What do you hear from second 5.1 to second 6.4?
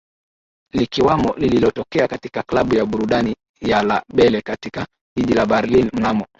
jiji la Berlin mnamo